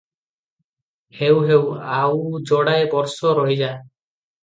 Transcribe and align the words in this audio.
ହେଉ 1.19 1.45
ହେଉ 1.51 1.69
ଆଉ 1.99 2.43
ଯୋଡ଼ାଏ 2.53 2.91
ବର୍ଷ 2.97 3.39
ରହିଯା? 3.45 3.73